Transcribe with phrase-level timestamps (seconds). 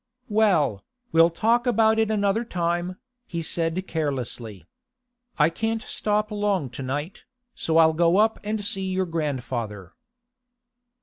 [0.29, 4.65] 'Well, we'll talk about it another time,' he said carelessly.
[5.37, 9.93] 'I can't stop long to night, so I'll go up and see your grandfather.